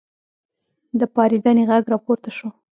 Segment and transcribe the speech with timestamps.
[0.99, 2.49] د پارېدنې غږ راپورته شو.